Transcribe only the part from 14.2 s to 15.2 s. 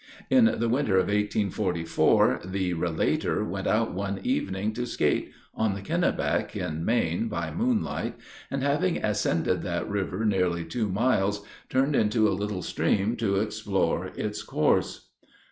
course.